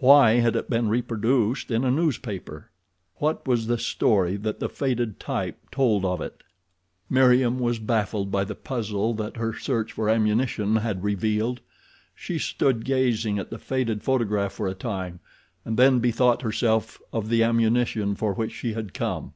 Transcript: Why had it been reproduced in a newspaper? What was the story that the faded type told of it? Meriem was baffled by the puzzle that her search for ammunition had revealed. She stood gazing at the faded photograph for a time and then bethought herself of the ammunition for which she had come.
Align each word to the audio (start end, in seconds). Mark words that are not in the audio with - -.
Why 0.00 0.40
had 0.40 0.56
it 0.56 0.68
been 0.68 0.88
reproduced 0.88 1.70
in 1.70 1.84
a 1.84 1.90
newspaper? 1.92 2.68
What 3.18 3.46
was 3.46 3.68
the 3.68 3.78
story 3.78 4.34
that 4.36 4.58
the 4.58 4.68
faded 4.68 5.20
type 5.20 5.70
told 5.70 6.04
of 6.04 6.20
it? 6.20 6.42
Meriem 7.08 7.60
was 7.60 7.78
baffled 7.78 8.28
by 8.32 8.42
the 8.42 8.56
puzzle 8.56 9.14
that 9.14 9.36
her 9.36 9.54
search 9.56 9.92
for 9.92 10.08
ammunition 10.10 10.74
had 10.74 11.04
revealed. 11.04 11.60
She 12.16 12.40
stood 12.40 12.84
gazing 12.84 13.38
at 13.38 13.50
the 13.50 13.58
faded 13.60 14.02
photograph 14.02 14.52
for 14.54 14.66
a 14.66 14.74
time 14.74 15.20
and 15.64 15.76
then 15.76 16.00
bethought 16.00 16.42
herself 16.42 17.00
of 17.12 17.28
the 17.28 17.44
ammunition 17.44 18.16
for 18.16 18.32
which 18.34 18.50
she 18.54 18.72
had 18.72 18.92
come. 18.92 19.32